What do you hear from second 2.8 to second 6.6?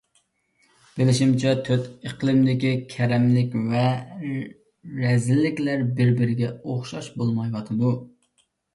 كەرەملىك ۋە رەزىللىكلەر بىر- بىرىگە